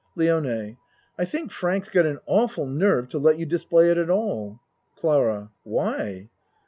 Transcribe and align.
LIONE 0.15 0.77
I 1.19 1.25
think 1.25 1.51
Frank's 1.51 1.87
got 1.87 2.07
an 2.07 2.17
awful 2.25 2.65
nerve 2.65 3.07
to 3.09 3.19
let 3.19 3.37
you 3.37 3.45
display 3.45 3.91
it 3.91 3.99
at 3.99 4.09
all. 4.09 4.59
CLARA 4.95 5.51
Why? 5.61 6.31